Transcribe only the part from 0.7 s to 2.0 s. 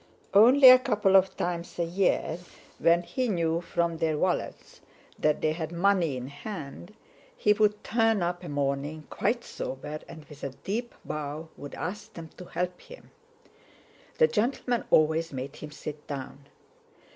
couple of times a